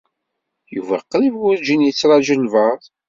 [0.75, 2.81] Yuba qrib werǧin yettṛaju albaɛḍ.